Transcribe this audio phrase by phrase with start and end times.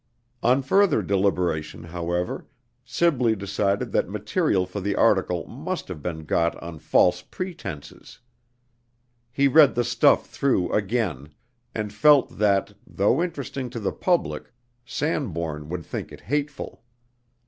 [0.41, 2.47] On further deliberation, however,
[2.83, 8.17] Sibley decided that material for the article must have been got on false pretenses.
[9.31, 11.35] He read the "stuff" through again,
[11.75, 14.51] and felt that, though interesting to the public,
[14.87, 16.81] Sanbourne would think it hateful.